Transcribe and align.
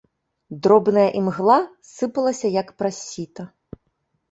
Дробная 0.67 1.03
імгла 1.19 1.59
сыпалася 1.91 2.47
як 2.59 2.67
праз 2.83 2.95
сіта. 3.11 3.49